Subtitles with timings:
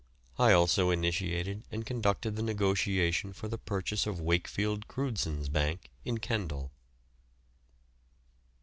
[0.39, 6.17] I also initiated and conducted the negotiation for the purchase of Wakefield Crewdsons Bank in
[6.17, 6.71] Kendal.